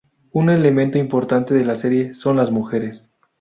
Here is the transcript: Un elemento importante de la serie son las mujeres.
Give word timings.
Un 0.31 0.49
elemento 0.49 0.97
importante 0.97 1.53
de 1.53 1.63
la 1.63 1.75
serie 1.75 2.15
son 2.15 2.35
las 2.37 2.49
mujeres. 2.49 3.07